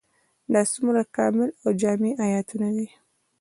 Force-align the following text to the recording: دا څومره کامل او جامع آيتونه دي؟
دا 0.53 0.61
څومره 0.73 1.01
کامل 1.15 1.49
او 1.63 1.69
جامع 1.81 2.11
آيتونه 2.25 2.67
دي؟ 2.75 2.87